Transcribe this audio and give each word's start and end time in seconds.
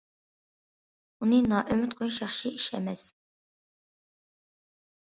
ئۇنى 1.25 1.39
نائۈمىد 1.51 1.95
قويۇش 2.01 2.19
ياخشى 2.25 2.53
ئىش 2.55 2.69
ئەمەس. 2.81 3.07